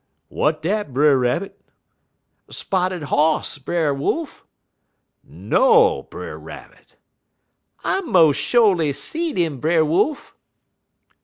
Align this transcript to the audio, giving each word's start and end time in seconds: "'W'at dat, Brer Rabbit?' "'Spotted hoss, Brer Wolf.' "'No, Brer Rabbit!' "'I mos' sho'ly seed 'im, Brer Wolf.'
"'W'at 0.31 0.63
dat, 0.63 0.95
Brer 0.95 1.15
Rabbit?' 1.19 1.61
"'Spotted 2.49 3.03
hoss, 3.03 3.59
Brer 3.59 3.93
Wolf.' 3.93 4.47
"'No, 5.23 6.01
Brer 6.09 6.39
Rabbit!' 6.39 6.95
"'I 7.83 8.01
mos' 8.01 8.35
sho'ly 8.35 8.93
seed 8.93 9.37
'im, 9.37 9.59
Brer 9.59 9.85
Wolf.' 9.85 10.35